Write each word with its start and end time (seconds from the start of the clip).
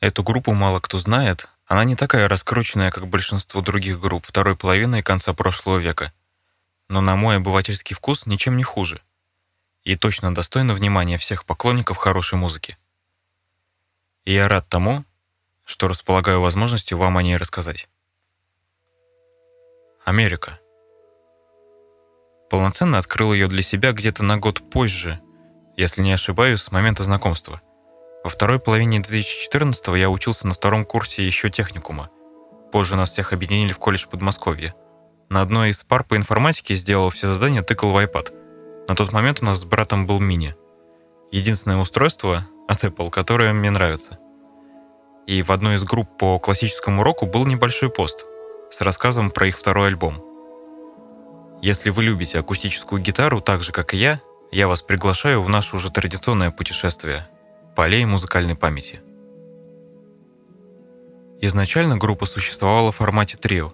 Эту 0.00 0.22
группу 0.22 0.54
мало 0.54 0.80
кто 0.80 0.98
знает, 0.98 1.48
она 1.66 1.84
не 1.84 1.94
такая 1.94 2.26
раскрученная, 2.26 2.90
как 2.90 3.06
большинство 3.06 3.60
других 3.60 4.00
групп 4.00 4.24
второй 4.24 4.56
половины 4.56 5.00
и 5.00 5.02
конца 5.02 5.34
прошлого 5.34 5.78
века. 5.78 6.12
Но 6.88 7.02
на 7.02 7.16
мой 7.16 7.36
обывательский 7.36 7.94
вкус 7.94 8.26
ничем 8.26 8.56
не 8.56 8.64
хуже. 8.64 9.02
И 9.84 9.96
точно 9.96 10.34
достойна 10.34 10.74
внимания 10.74 11.18
всех 11.18 11.44
поклонников 11.44 11.98
хорошей 11.98 12.38
музыки. 12.38 12.76
И 14.24 14.32
я 14.32 14.48
рад 14.48 14.68
тому, 14.68 15.04
что 15.64 15.86
располагаю 15.86 16.40
возможностью 16.40 16.98
вам 16.98 17.18
о 17.18 17.22
ней 17.22 17.36
рассказать. 17.36 17.88
Америка. 20.04 20.58
Полноценно 22.48 22.98
открыл 22.98 23.32
ее 23.32 23.48
для 23.48 23.62
себя 23.62 23.92
где-то 23.92 24.24
на 24.24 24.38
год 24.38 24.70
позже, 24.70 25.20
если 25.76 26.02
не 26.02 26.12
ошибаюсь, 26.12 26.62
с 26.62 26.72
момента 26.72 27.04
знакомства– 27.04 27.60
во 28.22 28.28
второй 28.28 28.58
половине 28.58 29.00
2014 29.00 29.88
я 29.96 30.10
учился 30.10 30.46
на 30.46 30.52
втором 30.52 30.84
курсе 30.84 31.24
еще 31.24 31.48
техникума. 31.48 32.10
Позже 32.70 32.94
нас 32.96 33.10
всех 33.10 33.32
объединили 33.32 33.72
в 33.72 33.78
колледж 33.78 34.06
Подмосковья. 34.08 34.74
На 35.30 35.40
одной 35.40 35.70
из 35.70 35.82
пар 35.84 36.04
по 36.04 36.16
информатике 36.16 36.74
сделал 36.74 37.08
все 37.08 37.32
задания, 37.32 37.62
тыкал 37.62 37.92
в 37.92 37.96
iPad. 37.96 38.86
На 38.88 38.94
тот 38.94 39.12
момент 39.12 39.38
у 39.40 39.46
нас 39.46 39.60
с 39.60 39.64
братом 39.64 40.06
был 40.06 40.20
мини. 40.20 40.54
Единственное 41.32 41.78
устройство 41.78 42.46
от 42.68 42.84
Apple, 42.84 43.08
которое 43.08 43.54
мне 43.54 43.70
нравится. 43.70 44.18
И 45.26 45.42
в 45.42 45.50
одной 45.50 45.76
из 45.76 45.84
групп 45.84 46.18
по 46.18 46.38
классическому 46.38 47.02
року 47.02 47.24
был 47.24 47.46
небольшой 47.46 47.88
пост 47.88 48.26
с 48.70 48.82
рассказом 48.82 49.30
про 49.30 49.46
их 49.46 49.58
второй 49.58 49.88
альбом. 49.88 50.22
Если 51.62 51.88
вы 51.90 52.02
любите 52.02 52.38
акустическую 52.38 53.00
гитару 53.00 53.40
так 53.40 53.62
же, 53.62 53.72
как 53.72 53.94
и 53.94 53.96
я, 53.96 54.20
я 54.52 54.68
вас 54.68 54.82
приглашаю 54.82 55.42
в 55.42 55.48
наше 55.48 55.76
уже 55.76 55.90
традиционное 55.90 56.50
путешествие– 56.50 57.26
полей 57.76 58.04
музыкальной 58.04 58.56
памяти. 58.56 59.00
Изначально 61.40 61.96
группа 61.96 62.26
существовала 62.26 62.92
в 62.92 62.96
формате 62.96 63.36
трио. 63.36 63.72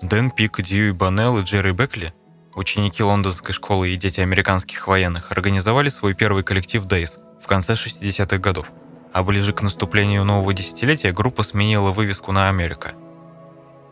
Дэн 0.00 0.30
Пик, 0.30 0.60
Дьюи 0.60 0.90
Баннелл 0.90 1.38
и 1.38 1.42
Джерри 1.42 1.72
Бекли, 1.72 2.12
ученики 2.54 3.02
лондонской 3.02 3.54
школы 3.54 3.90
и 3.90 3.96
дети 3.96 4.20
американских 4.20 4.88
военных, 4.88 5.30
организовали 5.30 5.90
свой 5.90 6.14
первый 6.14 6.42
коллектив 6.42 6.84
Days 6.84 7.20
в 7.40 7.46
конце 7.46 7.74
60-х 7.74 8.38
годов, 8.38 8.72
а 9.12 9.22
ближе 9.22 9.52
к 9.52 9.62
наступлению 9.62 10.24
нового 10.24 10.52
десятилетия 10.52 11.12
группа 11.12 11.42
сменила 11.44 11.92
вывеску 11.92 12.32
на 12.32 12.48
Америка. 12.48 12.92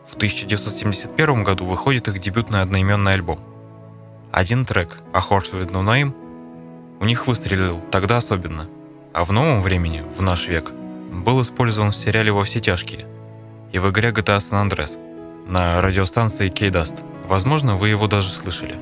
В 0.05 0.15
1971 0.15 1.43
году 1.43 1.65
выходит 1.65 2.07
их 2.07 2.19
дебютный 2.19 2.61
одноименный 2.61 3.13
альбом. 3.13 3.39
Один 4.31 4.65
трек 4.65 4.97
«A 5.13 5.19
Horse 5.19 5.53
with 5.53 5.71
No 5.71 5.85
Name» 5.85 6.13
у 6.99 7.05
них 7.05 7.27
выстрелил 7.27 7.79
тогда 7.91 8.17
особенно– 8.17 8.67
а 9.13 9.25
в 9.25 9.31
новом 9.31 9.61
времени, 9.61 10.03
в 10.15 10.21
наш 10.21 10.47
век, 10.47 10.71
был 10.71 11.41
использован 11.41 11.91
в 11.91 11.95
сериале 11.95 12.31
«Во 12.31 12.43
все 12.43 12.59
тяжкие» 12.59 13.05
и 13.71 13.79
в 13.79 13.89
игре 13.89 14.09
GTA 14.09 14.37
San 14.37 14.67
Andreas 14.67 14.97
на 15.47 15.81
радиостанции 15.81 16.49
K-Dust. 16.49 17.03
Возможно, 17.27 17.75
вы 17.75 17.89
его 17.89 18.07
даже 18.07 18.29
слышали. 18.29 18.75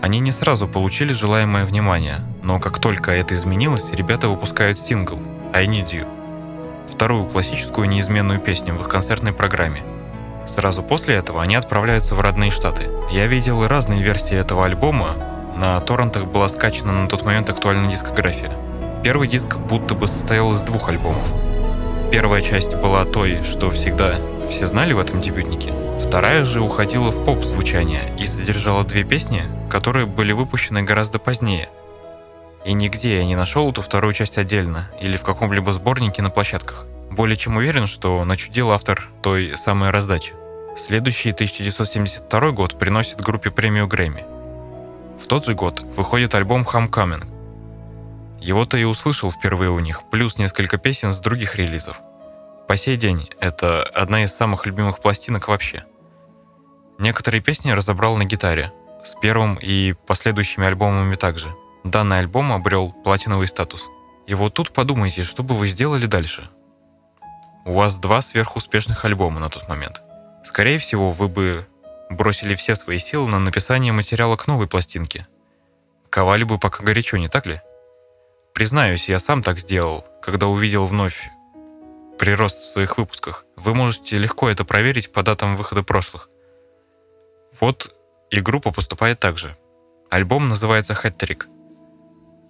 Они 0.00 0.20
не 0.20 0.32
сразу 0.32 0.68
получили 0.68 1.12
желаемое 1.12 1.64
внимание, 1.64 2.18
но 2.42 2.58
как 2.58 2.80
только 2.80 3.10
это 3.10 3.34
изменилось, 3.34 3.90
ребята 3.92 4.28
выпускают 4.28 4.78
сингл 4.78 5.18
«I 5.52 5.66
Need 5.66 5.90
You», 5.90 6.06
вторую 6.88 7.24
классическую 7.24 7.88
неизменную 7.88 8.40
песню 8.40 8.74
в 8.74 8.80
их 8.80 8.88
концертной 8.88 9.32
программе. 9.32 9.82
Сразу 10.46 10.82
после 10.82 11.16
этого 11.16 11.42
они 11.42 11.56
отправляются 11.56 12.14
в 12.14 12.20
родные 12.20 12.50
штаты. 12.50 12.88
Я 13.10 13.26
видел 13.26 13.66
разные 13.66 14.02
версии 14.02 14.36
этого 14.36 14.64
альбома, 14.64 15.16
на 15.58 15.80
торрентах 15.80 16.26
была 16.26 16.48
скачана 16.48 16.92
на 16.92 17.08
тот 17.08 17.24
момент 17.24 17.50
актуальная 17.50 17.90
дискография. 17.90 18.50
Первый 19.02 19.26
диск 19.26 19.56
будто 19.56 19.94
бы 19.94 20.06
состоял 20.06 20.52
из 20.52 20.60
двух 20.60 20.88
альбомов. 20.88 21.28
Первая 22.12 22.42
часть 22.42 22.76
была 22.76 23.04
той, 23.04 23.42
что 23.42 23.72
всегда 23.72 24.14
все 24.48 24.66
знали 24.66 24.92
в 24.92 25.00
этом 25.00 25.20
дебютнике. 25.20 25.72
Вторая 26.00 26.44
же 26.44 26.60
уходила 26.60 27.10
в 27.10 27.24
поп-звучание 27.24 28.14
и 28.18 28.26
содержала 28.28 28.84
две 28.84 29.02
песни, 29.02 29.42
которые 29.68 30.06
были 30.06 30.30
выпущены 30.30 30.82
гораздо 30.82 31.18
позднее. 31.18 31.68
И 32.64 32.72
нигде 32.72 33.16
я 33.16 33.24
не 33.24 33.34
нашел 33.34 33.68
эту 33.70 33.82
вторую 33.82 34.14
часть 34.14 34.38
отдельно 34.38 34.88
или 35.00 35.16
в 35.16 35.24
каком-либо 35.24 35.72
сборнике 35.72 36.22
на 36.22 36.30
площадках. 36.30 36.86
Более 37.10 37.36
чем 37.36 37.56
уверен, 37.56 37.88
что 37.88 38.24
начудил 38.24 38.70
автор 38.70 39.08
той 39.22 39.56
самой 39.56 39.90
раздачи. 39.90 40.34
Следующий 40.76 41.30
1972 41.30 42.50
год 42.52 42.78
приносит 42.78 43.20
группе 43.20 43.50
премию 43.50 43.88
Грэмми– 43.88 44.24
в 45.18 45.26
тот 45.26 45.44
же 45.44 45.54
год 45.54 45.80
выходит 45.96 46.34
альбом 46.34 46.62
Homecoming. 46.62 47.24
Его-то 48.40 48.76
и 48.76 48.84
услышал 48.84 49.30
впервые 49.30 49.70
у 49.70 49.80
них, 49.80 50.08
плюс 50.10 50.38
несколько 50.38 50.78
песен 50.78 51.12
с 51.12 51.20
других 51.20 51.56
релизов. 51.56 52.00
По 52.68 52.76
сей 52.76 52.96
день 52.96 53.28
это 53.40 53.82
одна 53.82 54.24
из 54.24 54.32
самых 54.32 54.66
любимых 54.66 55.00
пластинок 55.00 55.48
вообще. 55.48 55.84
Некоторые 56.98 57.40
песни 57.40 57.70
разобрал 57.70 58.16
на 58.16 58.24
гитаре, 58.24 58.72
с 59.02 59.14
первым 59.14 59.58
и 59.60 59.94
последующими 60.06 60.66
альбомами 60.66 61.14
также. 61.14 61.48
Данный 61.84 62.18
альбом 62.18 62.52
обрел 62.52 62.92
платиновый 62.92 63.48
статус. 63.48 63.88
И 64.26 64.34
вот 64.34 64.54
тут 64.54 64.72
подумайте, 64.72 65.22
что 65.22 65.42
бы 65.42 65.54
вы 65.54 65.68
сделали 65.68 66.06
дальше. 66.06 66.42
У 67.64 67.72
вас 67.72 67.98
два 67.98 68.20
сверхуспешных 68.20 69.04
альбома 69.04 69.40
на 69.40 69.48
тот 69.48 69.68
момент. 69.68 70.02
Скорее 70.44 70.78
всего, 70.78 71.10
вы 71.10 71.28
бы 71.28 71.66
бросили 72.10 72.54
все 72.54 72.74
свои 72.74 72.98
силы 72.98 73.28
на 73.28 73.38
написание 73.38 73.92
материала 73.92 74.36
к 74.36 74.46
новой 74.46 74.66
пластинке. 74.66 75.26
Ковали 76.10 76.44
бы 76.44 76.58
пока 76.58 76.82
горячо, 76.82 77.16
не 77.16 77.28
так 77.28 77.46
ли? 77.46 77.60
Признаюсь, 78.54 79.08
я 79.08 79.18
сам 79.18 79.42
так 79.42 79.58
сделал, 79.58 80.04
когда 80.22 80.46
увидел 80.46 80.86
вновь 80.86 81.28
прирост 82.18 82.56
в 82.56 82.72
своих 82.72 82.98
выпусках. 82.98 83.44
Вы 83.56 83.74
можете 83.74 84.18
легко 84.18 84.48
это 84.48 84.64
проверить 84.64 85.12
по 85.12 85.22
датам 85.22 85.56
выхода 85.56 85.82
прошлых. 85.82 86.28
Вот 87.60 87.94
и 88.30 88.40
группа 88.40 88.72
поступает 88.72 89.20
так 89.20 89.38
же. 89.38 89.56
Альбом 90.10 90.48
называется 90.48 90.94
«Хэттрик». 90.94 91.48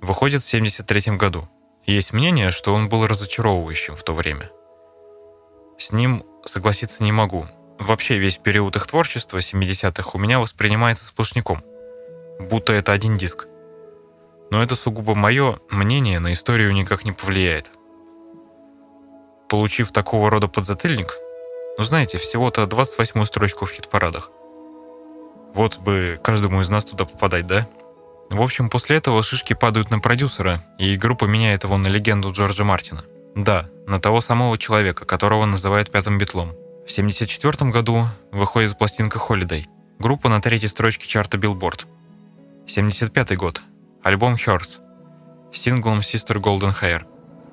Выходит 0.00 0.42
в 0.42 0.48
73 0.48 1.16
году. 1.16 1.48
Есть 1.84 2.12
мнение, 2.12 2.50
что 2.50 2.74
он 2.74 2.88
был 2.88 3.06
разочаровывающим 3.06 3.96
в 3.96 4.02
то 4.02 4.14
время. 4.14 4.50
С 5.78 5.92
ним 5.92 6.24
согласиться 6.44 7.02
не 7.02 7.12
могу, 7.12 7.46
Вообще 7.78 8.18
весь 8.18 8.38
период 8.38 8.74
их 8.76 8.86
творчества 8.86 9.38
70-х 9.38 10.10
у 10.14 10.18
меня 10.18 10.40
воспринимается 10.40 11.04
сплошняком, 11.04 11.62
будто 12.40 12.72
это 12.72 12.92
один 12.92 13.14
диск. 13.14 13.46
Но 14.50 14.62
это 14.62 14.74
сугубо 14.74 15.14
мое 15.14 15.60
мнение 15.70 16.18
на 16.18 16.32
историю 16.32 16.72
никак 16.72 17.04
не 17.04 17.12
повлияет. 17.12 17.70
Получив 19.48 19.92
такого 19.92 20.28
рода 20.28 20.48
подзатыльник, 20.48 21.14
ну 21.78 21.84
знаете, 21.84 22.18
всего-то 22.18 22.64
28-ю 22.64 23.24
строчку 23.24 23.66
в 23.66 23.70
хит-парадах. 23.70 24.30
Вот 25.54 25.78
бы 25.78 26.18
каждому 26.22 26.60
из 26.60 26.68
нас 26.68 26.84
туда 26.84 27.04
попадать, 27.04 27.46
да? 27.46 27.68
В 28.30 28.42
общем, 28.42 28.68
после 28.68 28.96
этого 28.96 29.22
шишки 29.22 29.54
падают 29.54 29.90
на 29.90 30.00
продюсера, 30.00 30.60
и 30.78 30.96
группа 30.96 31.24
меняет 31.26 31.64
его 31.64 31.78
на 31.78 31.86
легенду 31.86 32.32
Джорджа 32.32 32.64
Мартина. 32.64 33.04
Да, 33.36 33.70
на 33.86 34.00
того 34.00 34.20
самого 34.20 34.58
человека, 34.58 35.04
которого 35.04 35.46
называют 35.46 35.90
пятым 35.90 36.18
битлом– 36.18 36.54
в 36.88 36.90
1974 36.90 37.70
году 37.70 38.08
выходит 38.32 38.78
пластинка 38.78 39.18
Holiday, 39.18 39.66
группа 39.98 40.30
на 40.30 40.40
третьей 40.40 40.68
строчке 40.68 41.06
чарта 41.06 41.36
Billboard. 41.36 41.84
1975 42.64 43.36
год. 43.36 43.60
Альбом 44.02 44.34
Hearts. 44.34 44.78
Синглом 45.52 45.98
Sister 45.98 46.40
Golden 46.40 46.74
Hair. 46.80 47.04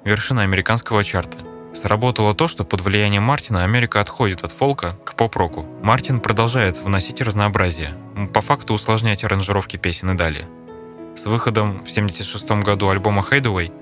Вершина 0.05 0.43
американского 0.43 1.03
чарта. 1.03 1.39
Сработало 1.73 2.33
то, 2.33 2.47
что 2.47 2.63
под 2.63 2.79
влиянием 2.79 3.23
Мартина 3.23 3.65
Америка 3.65 3.99
отходит 3.99 4.45
от 4.45 4.53
фолка 4.53 4.95
к 5.05 5.15
поп-року. 5.15 5.65
Мартин 5.83 6.21
продолжает 6.21 6.79
вносить 6.79 7.21
разнообразие, 7.21 7.91
по 8.33 8.39
факту 8.39 8.73
усложнять 8.73 9.25
аранжировки 9.25 9.75
песен 9.75 10.11
и 10.11 10.17
далее. 10.17 10.47
С 11.17 11.25
выходом 11.25 11.83
в 11.83 11.91
1976 11.91 12.63
году 12.63 12.87
альбома 12.87 13.25
Hideaway 13.29 13.73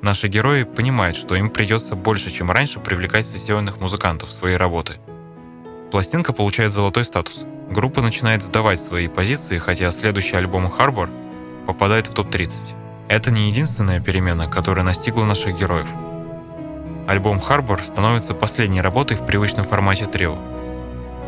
Наши 0.00 0.28
герои 0.28 0.62
понимают, 0.62 1.16
что 1.16 1.34
им 1.34 1.50
придется 1.50 1.96
больше, 1.96 2.30
чем 2.30 2.50
раньше, 2.50 2.78
привлекать 2.78 3.26
сессионных 3.26 3.80
музыкантов 3.80 4.28
в 4.28 4.32
свои 4.32 4.54
работы. 4.54 4.96
Пластинка 5.90 6.32
получает 6.32 6.72
золотой 6.72 7.04
статус. 7.04 7.46
Группа 7.70 8.02
начинает 8.02 8.42
сдавать 8.42 8.80
свои 8.80 9.08
позиции, 9.08 9.58
хотя 9.58 9.90
следующий 9.90 10.36
альбом 10.36 10.66
Harbor 10.66 11.08
попадает 11.66 12.06
в 12.06 12.14
топ-30. 12.14 12.74
Это 13.08 13.30
не 13.30 13.48
единственная 13.48 14.00
перемена, 14.00 14.48
которая 14.48 14.84
настигла 14.84 15.24
наших 15.24 15.58
героев. 15.58 15.88
Альбом 17.06 17.38
Harbor 17.38 17.82
становится 17.82 18.34
последней 18.34 18.82
работой 18.82 19.16
в 19.16 19.24
привычном 19.24 19.64
формате 19.64 20.06
трио. 20.06 20.38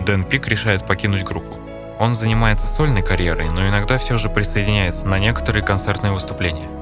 Дэн 0.04 0.24
Пик 0.24 0.48
решает 0.48 0.86
покинуть 0.86 1.24
группу. 1.24 1.58
Он 1.98 2.14
занимается 2.14 2.66
сольной 2.66 3.02
карьерой, 3.02 3.48
но 3.52 3.66
иногда 3.68 3.98
все 3.98 4.16
же 4.16 4.28
присоединяется 4.28 5.06
на 5.06 5.18
некоторые 5.18 5.64
концертные 5.64 6.12
выступления– 6.12 6.68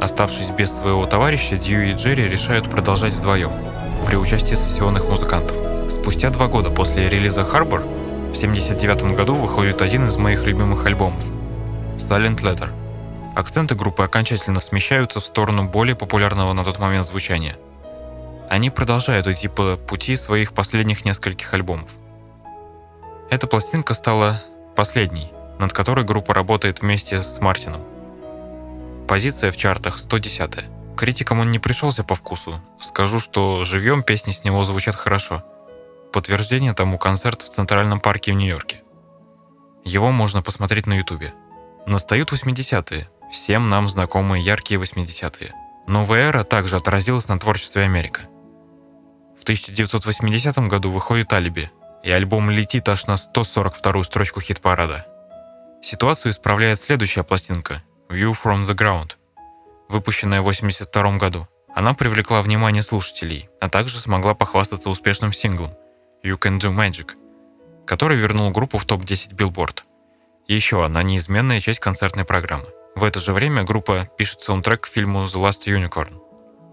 Оставшись 0.00 0.48
без 0.48 0.74
своего 0.74 1.04
товарища, 1.04 1.56
Дью 1.56 1.90
и 1.90 1.92
Джерри 1.92 2.26
решают 2.26 2.70
продолжать 2.70 3.12
вдвоем, 3.12 3.52
при 4.06 4.16
участии 4.16 4.54
сессионных 4.54 5.06
музыкантов. 5.06 5.69
Спустя 5.90 6.30
два 6.30 6.46
года 6.46 6.70
после 6.70 7.08
релиза 7.08 7.40
Harbor, 7.40 7.80
в 8.32 8.36
1979 8.36 9.16
году 9.16 9.34
выходит 9.34 9.82
один 9.82 10.06
из 10.06 10.16
моих 10.16 10.46
любимых 10.46 10.86
альбомов– 10.86 11.24
Silent 11.96 12.42
Letter. 12.42 12.70
Акценты 13.34 13.74
группы 13.74 14.04
окончательно 14.04 14.60
смещаются 14.60 15.18
в 15.18 15.24
сторону 15.24 15.64
более 15.68 15.96
популярного 15.96 16.52
на 16.52 16.62
тот 16.62 16.78
момент 16.78 17.08
звучания. 17.08 17.56
Они 18.48 18.70
продолжают 18.70 19.26
идти 19.26 19.48
по 19.48 19.76
пути 19.76 20.14
своих 20.14 20.52
последних 20.52 21.04
нескольких 21.04 21.52
альбомов. 21.54 21.90
Эта 23.28 23.48
пластинка 23.48 23.94
стала 23.94 24.40
последней, 24.76 25.32
над 25.58 25.72
которой 25.72 26.04
группа 26.04 26.32
работает 26.32 26.82
вместе 26.82 27.20
с 27.20 27.40
Мартином. 27.40 27.80
Позиция 29.08 29.50
в 29.50 29.56
чартах 29.56 29.98
110 29.98 30.66
Критикам 30.96 31.40
он 31.40 31.50
не 31.50 31.58
пришелся 31.58 32.04
по 32.04 32.14
вкусу. 32.14 32.60
Скажу, 32.78 33.18
что 33.18 33.64
живьем 33.64 34.04
песни 34.04 34.32
с 34.32 34.44
него 34.44 34.62
звучат 34.64 34.94
хорошо. 34.94 35.42
Подтверждение 36.12 36.74
тому 36.74 36.98
концерт 36.98 37.42
в 37.42 37.50
Центральном 37.50 38.00
парке 38.00 38.32
в 38.32 38.34
Нью-Йорке. 38.34 38.82
Его 39.84 40.10
можно 40.10 40.42
посмотреть 40.42 40.86
на 40.86 40.94
Ютубе. 40.94 41.32
Настают 41.86 42.32
80-е, 42.32 43.08
всем 43.30 43.68
нам 43.68 43.88
знакомые 43.88 44.44
яркие 44.44 44.80
80-е. 44.80 45.54
Новая 45.86 46.28
эра 46.28 46.42
также 46.42 46.76
отразилась 46.76 47.28
на 47.28 47.38
творчестве 47.38 47.82
Америка. 47.82 48.22
В 49.38 49.42
1980 49.44 50.58
году 50.68 50.90
выходит 50.90 51.32
«Алиби», 51.32 51.70
и 52.02 52.10
альбом 52.10 52.50
летит 52.50 52.88
аж 52.88 53.06
на 53.06 53.14
142-ю 53.14 54.02
строчку 54.02 54.40
хит-парада. 54.40 55.06
Ситуацию 55.82 56.32
исправляет 56.32 56.80
следующая 56.80 57.22
пластинка 57.22 57.82
«View 58.08 58.32
from 58.32 58.66
the 58.66 58.74
Ground», 58.74 59.12
выпущенная 59.88 60.40
в 60.40 60.48
1982 60.48 61.18
году. 61.18 61.46
Она 61.74 61.94
привлекла 61.94 62.42
внимание 62.42 62.82
слушателей, 62.82 63.48
а 63.60 63.68
также 63.68 64.00
смогла 64.00 64.34
похвастаться 64.34 64.90
успешным 64.90 65.32
синглом 65.32 65.72
«You 66.22 66.38
Can 66.38 66.58
Do 66.58 66.74
Magic», 66.74 67.12
который 67.86 68.16
вернул 68.16 68.50
группу 68.50 68.78
в 68.78 68.84
топ-10 68.84 69.34
Billboard. 69.34 69.80
Еще 70.46 70.84
одна 70.84 71.02
неизменная 71.02 71.60
часть 71.60 71.80
концертной 71.80 72.24
программы. 72.24 72.66
В 72.94 73.04
это 73.04 73.18
же 73.20 73.32
время 73.32 73.62
группа 73.62 74.08
пишет 74.18 74.40
саундтрек 74.40 74.82
к 74.82 74.88
фильму 74.88 75.24
The 75.24 75.40
Last 75.40 75.66
Unicorn. 75.66 76.20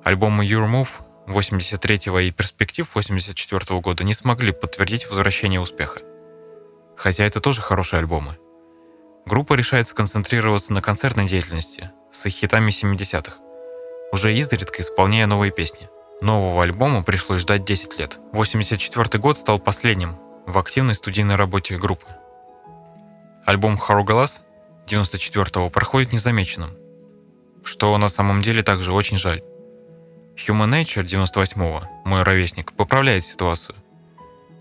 Альбомы 0.03 0.45
Your 0.45 0.67
Move 0.69 0.89
83 1.27 2.27
и 2.27 2.31
Перспектив 2.31 2.95
84 2.95 3.79
года 3.81 4.03
не 4.03 4.13
смогли 4.13 4.51
подтвердить 4.51 5.09
возвращение 5.09 5.59
успеха. 5.59 6.01
Хотя 6.95 7.25
это 7.25 7.41
тоже 7.41 7.61
хорошие 7.61 7.99
альбомы. 7.99 8.37
Группа 9.25 9.53
решает 9.53 9.87
сконцентрироваться 9.87 10.71
на 10.73 10.81
концертной 10.81 11.25
деятельности, 11.25 11.91
с 12.11 12.25
их 12.25 12.33
хитами 12.33 12.71
70-х, 12.71 13.37
уже 14.13 14.33
изредка 14.33 14.81
исполняя 14.81 15.27
новые 15.27 15.51
песни. 15.51 15.89
Нового 16.21 16.63
альбома 16.63 17.03
пришлось 17.03 17.41
ждать 17.41 17.63
10 17.63 17.99
лет. 17.99 18.19
84 18.33 19.21
год 19.21 19.37
стал 19.37 19.59
последним 19.59 20.17
в 20.47 20.57
активной 20.57 20.95
студийной 20.95 21.35
работе 21.35 21.77
группы. 21.77 22.07
Альбом 23.45 23.77
Харугалас 23.77 24.41
94-го 24.87 25.69
проходит 25.69 26.13
незамеченным, 26.13 26.71
что 27.63 27.95
на 27.97 28.09
самом 28.09 28.41
деле 28.41 28.63
также 28.63 28.93
очень 28.93 29.17
жаль. 29.17 29.43
Human 30.35 30.69
Nature 30.69 31.05
98-го, 31.05 31.83
мой 32.05 32.23
ровесник, 32.23 32.73
поправляет 32.73 33.23
ситуацию. 33.23 33.75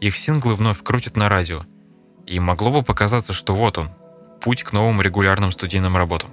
Их 0.01 0.17
синглы 0.17 0.57
вновь 0.57 0.83
крутят 0.83 1.17
на 1.17 1.29
радио, 1.29 1.61
и 2.27 2.39
могло 2.39 2.71
бы 2.71 2.83
показаться, 2.83 3.33
что 3.33 3.55
вот 3.55 3.79
он, 3.79 3.91
путь 4.43 4.63
к 4.63 4.73
новым 4.73 5.01
регулярным 5.01 5.53
студийным 5.53 5.97
работам. 5.97 6.31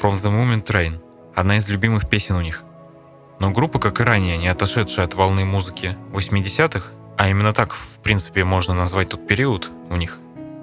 From 0.00 0.14
the 0.14 0.30
Moment 0.30 0.64
Train– 0.64 0.94
одна 1.34 1.56
из 1.56 1.68
любимых 1.68 2.08
песен 2.08 2.36
у 2.36 2.40
них. 2.40 2.64
Но 3.40 3.50
группа, 3.50 3.78
как 3.78 4.00
и 4.00 4.04
ранее, 4.04 4.36
не 4.36 4.48
отошедшая 4.48 5.06
от 5.06 5.14
волны 5.14 5.46
музыки 5.46 5.96
80-х, 6.12 6.92
а 7.16 7.28
именно 7.28 7.54
так, 7.54 7.72
в 7.72 8.00
принципе, 8.00 8.44
можно 8.44 8.74
назвать 8.74 9.08
тот 9.08 9.26
период 9.26 9.70
у 9.88 9.96
них, 9.96 10.18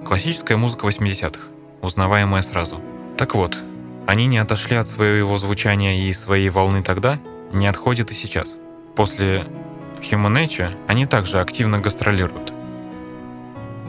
классическая 0.06 0.56
музыка 0.56 0.86
80-х, 0.86 1.40
узнаваемая 1.82 2.40
сразу. 2.42 2.80
Так 3.16 3.34
вот, 3.34 3.58
они 4.06 4.26
не 4.26 4.38
отошли 4.38 4.76
от 4.76 4.86
своего 4.86 5.36
звучания 5.38 6.08
и 6.08 6.12
своей 6.12 6.50
волны 6.50 6.84
тогда, 6.84 7.18
не 7.52 7.66
отходят 7.66 8.12
и 8.12 8.14
сейчас. 8.14 8.56
После 8.94 9.44
Human 10.00 10.32
Nature 10.32 10.70
они 10.86 11.04
также 11.04 11.40
активно 11.40 11.80
гастролируют. 11.80 12.52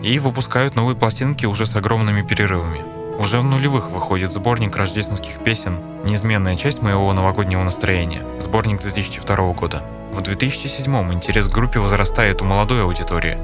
И 0.02 0.18
выпускают 0.18 0.76
новые 0.76 0.96
пластинки 0.96 1.46
уже 1.46 1.68
с 1.68 1.76
огромными 1.76 2.24
перерывами– 2.24 2.84
уже 3.20 3.42
в 3.42 3.46
нулевых 3.46 3.92
выходит 3.92 4.32
сборник 4.32 4.78
рождественских 4.78 5.44
песен 5.44 5.78
«Неизменная 6.06 6.56
часть 6.56 6.82
моего 6.82 7.12
новогоднего 7.12 7.62
настроения», 7.64 8.24
сборник 8.40 8.82
2002 8.82 9.54
года. 9.54 9.84
В 10.14 10.22
2007 10.22 11.14
интерес 11.14 11.50
к 11.50 11.54
группе 11.54 11.80
возрастает 11.80 12.42
у 12.42 12.46
молодой 12.46 12.82
аудитории, 12.82 13.38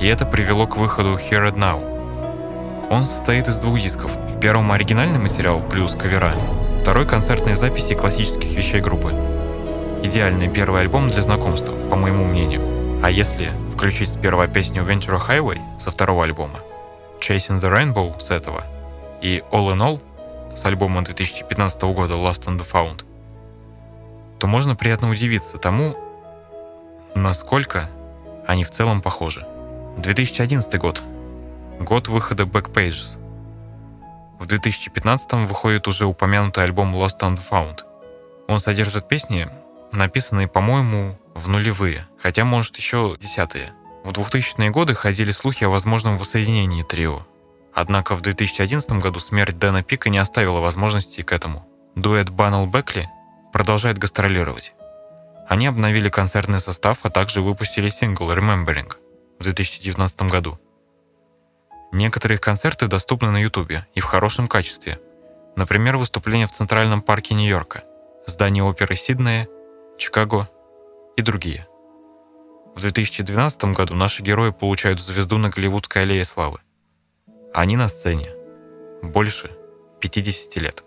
и 0.00 0.06
это 0.06 0.24
привело 0.24 0.66
к 0.66 0.78
выходу 0.78 1.16
Here 1.16 1.52
and 1.52 1.56
Now. 1.56 2.88
Он 2.90 3.04
состоит 3.04 3.46
из 3.46 3.60
двух 3.60 3.78
дисков. 3.78 4.10
В 4.16 4.40
первом 4.40 4.72
оригинальный 4.72 5.18
материал 5.18 5.60
плюс 5.60 5.94
кавера, 5.94 6.32
второй 6.80 7.06
концертные 7.06 7.56
записи 7.56 7.94
классических 7.94 8.56
вещей 8.56 8.80
группы. 8.80 9.12
Идеальный 10.02 10.48
первый 10.48 10.80
альбом 10.80 11.10
для 11.10 11.20
знакомства, 11.20 11.74
по 11.90 11.96
моему 11.96 12.24
мнению. 12.24 13.02
А 13.02 13.10
если 13.10 13.50
включить 13.70 14.08
сперва 14.08 14.46
песню 14.46 14.82
Ventura 14.82 15.20
Highway 15.20 15.60
со 15.78 15.90
второго 15.90 16.24
альбома, 16.24 16.60
Chasing 17.20 17.60
the 17.60 17.70
Rainbow 17.70 18.18
с 18.18 18.30
этого– 18.30 18.64
и 19.20 19.42
All 19.50 19.74
in 19.74 19.78
All 19.78 20.56
с 20.56 20.64
альбома 20.64 21.02
2015 21.02 21.82
года 21.82 22.14
Lost 22.14 22.48
and 22.48 22.64
Found, 22.72 23.04
то 24.38 24.46
можно 24.46 24.76
приятно 24.76 25.10
удивиться 25.10 25.58
тому, 25.58 25.96
насколько 27.14 27.90
они 28.46 28.64
в 28.64 28.70
целом 28.70 29.00
похожи. 29.00 29.46
2011 29.98 30.78
год. 30.78 31.02
Год 31.80 32.08
выхода 32.08 32.44
Backpages. 32.44 33.18
В 34.38 34.46
2015 34.46 35.32
выходит 35.48 35.88
уже 35.88 36.06
упомянутый 36.06 36.64
альбом 36.64 36.94
Lost 36.94 37.20
and 37.20 37.40
Found. 37.50 37.80
Он 38.48 38.60
содержит 38.60 39.08
песни, 39.08 39.48
написанные, 39.92 40.48
по-моему, 40.48 41.16
в 41.34 41.48
нулевые, 41.48 42.06
хотя, 42.18 42.44
может, 42.44 42.76
еще 42.76 43.16
десятые. 43.18 43.70
В 44.04 44.10
2000-е 44.10 44.70
годы 44.70 44.94
ходили 44.94 45.30
слухи 45.30 45.64
о 45.64 45.70
возможном 45.70 46.16
воссоединении 46.16 46.82
трио, 46.82 47.22
Однако 47.74 48.14
в 48.14 48.20
2011 48.20 48.92
году 48.92 49.18
смерть 49.18 49.58
Дэна 49.58 49.82
Пика 49.82 50.08
не 50.08 50.18
оставила 50.18 50.60
возможности 50.60 51.22
к 51.22 51.32
этому. 51.32 51.66
Дуэт 51.96 52.30
Баннел 52.30 52.66
Бекли 52.66 53.08
продолжает 53.52 53.98
гастролировать. 53.98 54.74
Они 55.48 55.66
обновили 55.66 56.08
концертный 56.08 56.60
состав, 56.60 57.00
а 57.02 57.10
также 57.10 57.42
выпустили 57.42 57.88
сингл 57.88 58.32
Remembering 58.32 58.90
в 59.38 59.42
2019 59.42 60.22
году. 60.22 60.58
Некоторые 61.92 62.38
концерты 62.38 62.86
доступны 62.86 63.30
на 63.30 63.42
Ютубе 63.42 63.86
и 63.94 64.00
в 64.00 64.04
хорошем 64.04 64.48
качестве. 64.48 64.98
Например, 65.56 65.96
выступления 65.96 66.46
в 66.46 66.52
Центральном 66.52 67.02
парке 67.02 67.34
Нью-Йорка, 67.34 67.84
здание 68.26 68.64
оперы 68.64 68.96
Сиднея, 68.96 69.48
Чикаго 69.98 70.48
и 71.16 71.22
другие. 71.22 71.66
В 72.74 72.80
2012 72.80 73.66
году 73.76 73.94
наши 73.94 74.22
герои 74.22 74.50
получают 74.50 75.00
звезду 75.00 75.38
на 75.38 75.50
Голливудской 75.50 76.02
аллее 76.02 76.24
славы. 76.24 76.58
Они 77.54 77.76
на 77.76 77.88
сцене 77.88 78.30
больше 79.00 79.48
50 80.00 80.56
лет. 80.56 80.82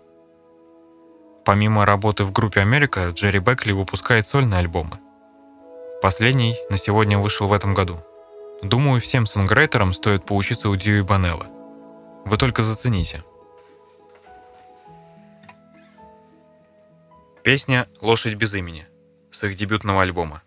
Помимо 1.46 1.86
работы 1.86 2.24
в 2.24 2.32
группе 2.32 2.60
Америка, 2.60 3.08
Джерри 3.08 3.38
Бекли 3.38 3.72
выпускает 3.72 4.26
сольные 4.26 4.58
альбомы. 4.58 4.98
Последний 6.02 6.56
на 6.68 6.76
сегодня 6.76 7.18
вышел 7.18 7.48
в 7.48 7.54
этом 7.54 7.72
году. 7.72 7.96
Думаю, 8.60 9.00
всем 9.00 9.24
сонграйтерам 9.24 9.94
стоит 9.94 10.26
поучиться 10.26 10.68
у 10.68 10.76
Дьюи 10.76 11.00
Банелла. 11.00 11.46
Вы 12.26 12.36
только 12.36 12.62
зацените. 12.62 13.24
Песня 17.42 17.88
«Лошадь 18.02 18.34
без 18.34 18.52
имени» 18.52 18.86
с 19.30 19.42
их 19.42 19.56
дебютного 19.56 20.02
альбома. 20.02 20.42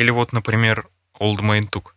Или 0.00 0.08
вот, 0.08 0.32
например, 0.32 0.88
Old 1.20 1.40
Man 1.40 1.68
Took. 1.70 1.92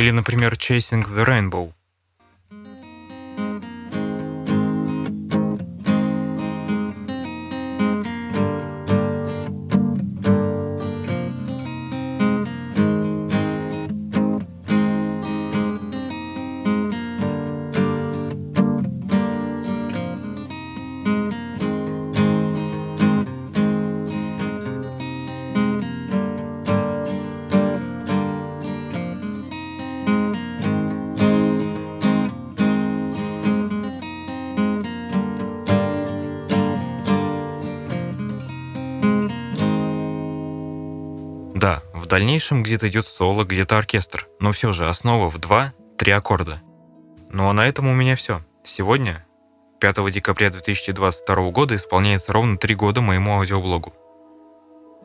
Или, 0.00 0.12
например, 0.12 0.54
Chasing 0.54 1.04
the 1.04 1.26
Rainbow. 1.26 1.74
В 42.00 42.06
дальнейшем 42.06 42.62
где-то 42.62 42.88
идет 42.88 43.06
соло, 43.06 43.44
где-то 43.44 43.76
оркестр, 43.76 44.26
но 44.40 44.52
все 44.52 44.72
же 44.72 44.88
основа 44.88 45.28
в 45.28 45.38
два-три 45.38 46.12
аккорда. 46.12 46.62
Ну 47.28 47.48
а 47.48 47.52
на 47.52 47.68
этом 47.68 47.86
у 47.86 47.94
меня 47.94 48.16
все. 48.16 48.40
Сегодня, 48.64 49.24
5 49.80 50.10
декабря 50.10 50.50
2022 50.50 51.50
года, 51.50 51.76
исполняется 51.76 52.32
ровно 52.32 52.56
три 52.56 52.74
года 52.74 53.00
моему 53.02 53.32
аудиоблогу. 53.32 53.92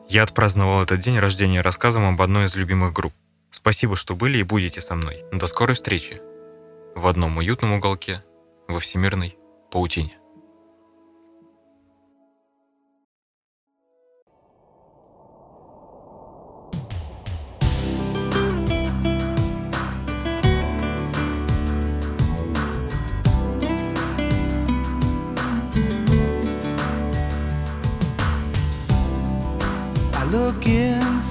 Я 0.08 0.22
отпраздновал 0.22 0.82
этот 0.82 1.00
день 1.00 1.18
рождения 1.18 1.60
рассказом 1.60 2.08
об 2.08 2.22
одной 2.22 2.46
из 2.46 2.56
любимых 2.56 2.92
групп. 2.92 3.12
Спасибо, 3.50 3.94
что 3.94 4.16
были 4.16 4.38
и 4.38 4.42
будете 4.42 4.80
со 4.80 4.94
мной. 4.94 5.24
До 5.32 5.46
скорой 5.48 5.74
встречи. 5.74 6.20
В 6.94 7.06
одном 7.06 7.36
уютном 7.36 7.72
уголке, 7.72 8.22
во 8.68 8.80
всемирной 8.80 9.36
паутине. 9.70 10.16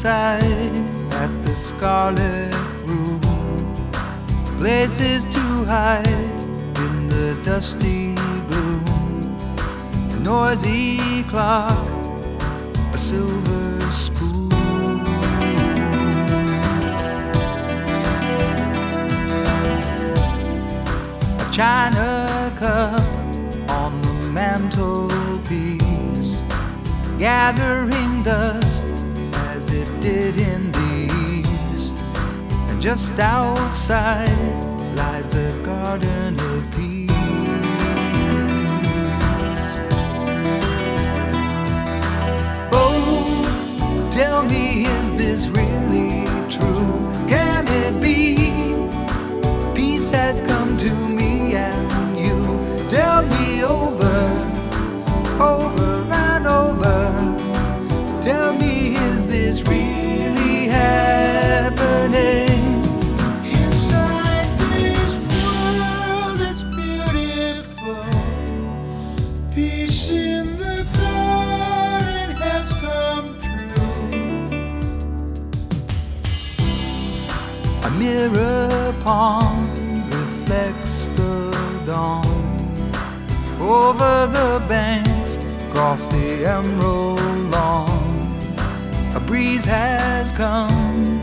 Inside 0.05 0.77
at 1.13 1.31
the 1.43 1.55
scarlet 1.55 2.53
room. 2.85 3.19
Places 4.59 5.25
to 5.25 5.65
hide 5.65 6.07
in 6.77 7.09
the 7.09 7.35
dusty 7.43 8.13
gloom. 8.47 8.85
A 10.11 10.19
noisy 10.19 11.23
clock, 11.23 11.87
a 12.93 12.97
silver 12.97 13.81
spoon. 13.91 14.51
A 21.39 21.49
china 21.51 22.51
cup 22.59 23.01
on 23.71 24.01
the 24.03 24.13
mantelpiece, 24.31 26.43
gathering 27.17 28.21
dust 28.21 28.54
just 32.85 33.19
outside 33.19 34.54
Pond 79.03 79.77
reflects 80.11 81.09
the 81.09 81.51
dawn 81.85 82.25
over 83.61 84.25
the 84.27 84.65
banks, 84.67 85.37
across 85.67 86.07
the 86.07 86.43
emerald 86.45 87.21
lawn. 87.51 88.45
A 89.15 89.19
breeze 89.19 89.63
has 89.65 90.31
come, 90.31 91.21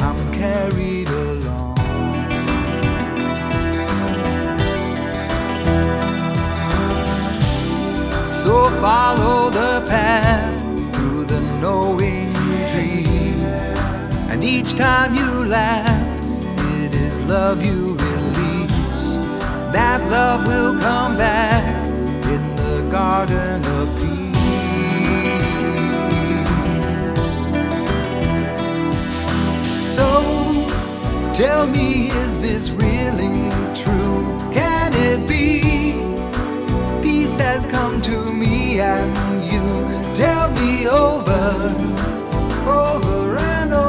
I'm 0.00 0.32
carried 0.32 1.08
along. 1.08 1.76
So 8.28 8.70
follow 8.80 9.50
the 9.50 9.84
path 9.88 10.60
through 10.96 11.26
the 11.26 11.42
knowing 11.60 12.34
trees, 12.72 13.70
and 14.30 14.42
each 14.42 14.74
time 14.74 15.14
you 15.14 15.44
laugh, 15.44 15.99
love 17.30 17.64
you 17.64 17.94
release. 17.94 19.14
That 19.72 20.00
love 20.10 20.48
will 20.48 20.76
come 20.80 21.16
back 21.16 21.88
in 22.26 22.56
the 22.56 22.88
garden 22.90 23.64
of 23.78 23.86
peace. 24.00 24.34
So 29.96 30.08
tell 31.32 31.68
me, 31.68 32.08
is 32.08 32.36
this 32.38 32.70
really 32.70 33.48
true? 33.80 34.24
Can 34.52 34.92
it 34.94 35.28
be? 35.28 36.02
Peace 37.00 37.36
has 37.36 37.64
come 37.64 38.02
to 38.02 38.32
me 38.32 38.80
and 38.80 39.14
you. 39.44 39.62
Tell 40.16 40.50
me 40.50 40.88
over, 40.88 41.76
over 42.66 43.36
and 43.36 43.72
over. 43.72 43.79